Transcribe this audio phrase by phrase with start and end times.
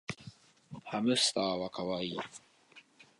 [0.83, 2.17] ハムスターはかわいい